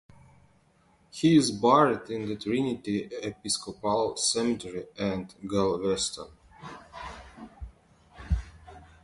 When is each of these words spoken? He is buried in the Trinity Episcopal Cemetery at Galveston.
He 1.11 1.37
is 1.37 1.51
buried 1.51 2.09
in 2.09 2.27
the 2.27 2.35
Trinity 2.35 3.07
Episcopal 3.21 4.17
Cemetery 4.17 4.87
at 4.97 5.35
Galveston. 5.47 6.29